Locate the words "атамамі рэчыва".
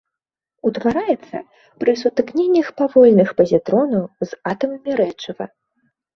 4.55-5.45